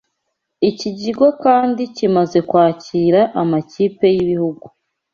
Iki 0.69 0.89
kigo 0.99 1.27
kandi 1.43 1.81
kimaze 1.95 2.39
kwakira 2.49 3.21
amakipe 3.41 4.05
y’ibihugu 4.15 4.65